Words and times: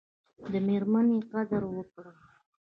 د 0.51 0.53
میرمني 0.67 1.19
قدر 1.31 1.63
وکړئ 1.75 2.17